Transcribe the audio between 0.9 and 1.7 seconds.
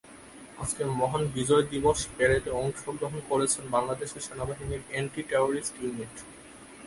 মহান বিজয়